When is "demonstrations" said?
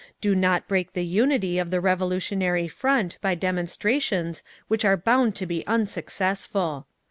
3.35-4.41